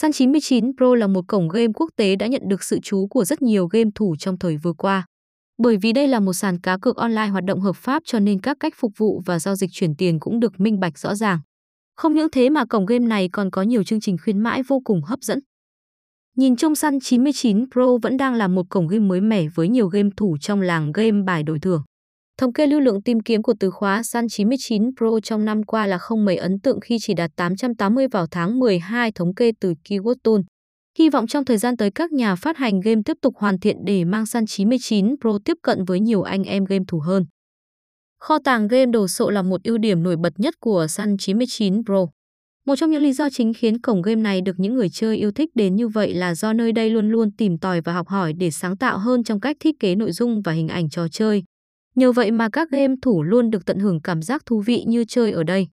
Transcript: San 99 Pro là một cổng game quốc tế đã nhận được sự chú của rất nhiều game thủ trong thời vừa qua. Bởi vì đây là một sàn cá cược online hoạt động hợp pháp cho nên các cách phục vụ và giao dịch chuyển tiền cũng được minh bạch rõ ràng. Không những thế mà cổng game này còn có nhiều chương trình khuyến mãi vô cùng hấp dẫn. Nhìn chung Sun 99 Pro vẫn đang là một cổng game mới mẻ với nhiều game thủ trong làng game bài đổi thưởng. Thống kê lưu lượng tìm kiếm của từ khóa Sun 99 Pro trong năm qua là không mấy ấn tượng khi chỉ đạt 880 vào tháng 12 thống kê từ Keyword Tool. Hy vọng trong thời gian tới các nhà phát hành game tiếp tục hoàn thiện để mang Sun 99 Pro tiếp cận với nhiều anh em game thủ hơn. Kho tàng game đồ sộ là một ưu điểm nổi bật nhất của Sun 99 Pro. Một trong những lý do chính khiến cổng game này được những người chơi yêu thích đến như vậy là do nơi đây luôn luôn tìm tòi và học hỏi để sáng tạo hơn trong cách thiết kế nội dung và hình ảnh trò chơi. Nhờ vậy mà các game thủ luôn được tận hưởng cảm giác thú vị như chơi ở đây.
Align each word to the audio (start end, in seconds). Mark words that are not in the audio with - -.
San 0.00 0.12
99 0.12 0.76
Pro 0.76 0.94
là 0.94 1.06
một 1.06 1.24
cổng 1.28 1.48
game 1.48 1.72
quốc 1.74 1.90
tế 1.96 2.16
đã 2.16 2.26
nhận 2.26 2.42
được 2.44 2.62
sự 2.62 2.78
chú 2.82 3.06
của 3.06 3.24
rất 3.24 3.42
nhiều 3.42 3.66
game 3.66 3.90
thủ 3.94 4.16
trong 4.18 4.38
thời 4.38 4.56
vừa 4.56 4.72
qua. 4.72 5.06
Bởi 5.58 5.76
vì 5.76 5.92
đây 5.92 6.08
là 6.08 6.20
một 6.20 6.32
sàn 6.32 6.60
cá 6.60 6.78
cược 6.78 6.96
online 6.96 7.26
hoạt 7.26 7.44
động 7.44 7.60
hợp 7.60 7.76
pháp 7.76 8.02
cho 8.06 8.18
nên 8.18 8.40
các 8.40 8.56
cách 8.60 8.72
phục 8.76 8.92
vụ 8.96 9.22
và 9.26 9.38
giao 9.38 9.54
dịch 9.54 9.70
chuyển 9.72 9.94
tiền 9.94 10.20
cũng 10.20 10.40
được 10.40 10.60
minh 10.60 10.80
bạch 10.80 10.98
rõ 10.98 11.14
ràng. 11.14 11.38
Không 11.96 12.14
những 12.14 12.30
thế 12.32 12.50
mà 12.50 12.64
cổng 12.64 12.86
game 12.86 13.06
này 13.06 13.28
còn 13.32 13.50
có 13.50 13.62
nhiều 13.62 13.84
chương 13.84 14.00
trình 14.00 14.16
khuyến 14.24 14.38
mãi 14.38 14.62
vô 14.62 14.80
cùng 14.84 15.02
hấp 15.02 15.22
dẫn. 15.22 15.38
Nhìn 16.36 16.56
chung 16.56 16.74
Sun 16.74 17.00
99 17.00 17.70
Pro 17.70 17.96
vẫn 18.02 18.16
đang 18.16 18.34
là 18.34 18.48
một 18.48 18.66
cổng 18.68 18.88
game 18.88 19.06
mới 19.06 19.20
mẻ 19.20 19.48
với 19.54 19.68
nhiều 19.68 19.88
game 19.88 20.08
thủ 20.16 20.36
trong 20.40 20.60
làng 20.60 20.92
game 20.92 21.22
bài 21.22 21.42
đổi 21.42 21.58
thưởng. 21.58 21.82
Thống 22.40 22.52
kê 22.52 22.66
lưu 22.66 22.80
lượng 22.80 23.02
tìm 23.02 23.20
kiếm 23.20 23.42
của 23.42 23.54
từ 23.60 23.70
khóa 23.70 24.02
Sun 24.02 24.28
99 24.28 24.90
Pro 24.98 25.20
trong 25.22 25.44
năm 25.44 25.62
qua 25.62 25.86
là 25.86 25.98
không 25.98 26.24
mấy 26.24 26.36
ấn 26.36 26.60
tượng 26.60 26.80
khi 26.80 26.96
chỉ 27.00 27.14
đạt 27.14 27.30
880 27.36 28.08
vào 28.08 28.26
tháng 28.30 28.58
12 28.58 29.12
thống 29.12 29.34
kê 29.34 29.52
từ 29.60 29.74
Keyword 29.88 30.14
Tool. 30.22 30.40
Hy 30.98 31.08
vọng 31.08 31.26
trong 31.26 31.44
thời 31.44 31.58
gian 31.58 31.76
tới 31.76 31.90
các 31.90 32.12
nhà 32.12 32.34
phát 32.34 32.56
hành 32.56 32.80
game 32.80 33.00
tiếp 33.04 33.16
tục 33.22 33.34
hoàn 33.36 33.60
thiện 33.60 33.76
để 33.84 34.04
mang 34.04 34.26
Sun 34.26 34.46
99 34.46 35.14
Pro 35.20 35.38
tiếp 35.44 35.56
cận 35.62 35.84
với 35.84 36.00
nhiều 36.00 36.22
anh 36.22 36.44
em 36.44 36.64
game 36.64 36.84
thủ 36.88 36.98
hơn. 36.98 37.24
Kho 38.20 38.38
tàng 38.44 38.68
game 38.68 38.86
đồ 38.86 39.08
sộ 39.08 39.30
là 39.30 39.42
một 39.42 39.60
ưu 39.64 39.78
điểm 39.78 40.02
nổi 40.02 40.16
bật 40.16 40.32
nhất 40.36 40.54
của 40.60 40.86
Sun 40.86 41.16
99 41.18 41.84
Pro. 41.84 42.06
Một 42.66 42.76
trong 42.76 42.90
những 42.90 43.02
lý 43.02 43.12
do 43.12 43.30
chính 43.30 43.54
khiến 43.54 43.80
cổng 43.80 44.02
game 44.02 44.20
này 44.20 44.40
được 44.40 44.54
những 44.58 44.74
người 44.74 44.88
chơi 44.88 45.16
yêu 45.16 45.32
thích 45.32 45.50
đến 45.54 45.76
như 45.76 45.88
vậy 45.88 46.14
là 46.14 46.34
do 46.34 46.52
nơi 46.52 46.72
đây 46.72 46.90
luôn 46.90 47.10
luôn 47.10 47.30
tìm 47.36 47.58
tòi 47.58 47.80
và 47.80 47.92
học 47.92 48.08
hỏi 48.08 48.32
để 48.32 48.50
sáng 48.50 48.76
tạo 48.76 48.98
hơn 48.98 49.24
trong 49.24 49.40
cách 49.40 49.56
thiết 49.60 49.74
kế 49.80 49.94
nội 49.94 50.12
dung 50.12 50.42
và 50.42 50.52
hình 50.52 50.68
ảnh 50.68 50.88
trò 50.90 51.08
chơi. 51.08 51.42
Nhờ 51.94 52.12
vậy 52.12 52.30
mà 52.30 52.48
các 52.48 52.70
game 52.70 52.94
thủ 53.02 53.22
luôn 53.22 53.50
được 53.50 53.66
tận 53.66 53.78
hưởng 53.78 54.00
cảm 54.00 54.22
giác 54.22 54.46
thú 54.46 54.60
vị 54.60 54.84
như 54.86 55.04
chơi 55.04 55.32
ở 55.32 55.42
đây. 55.42 55.68